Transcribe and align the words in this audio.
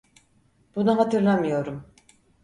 Bunu 0.75 0.97
hatırlamıyorum. 0.97 1.85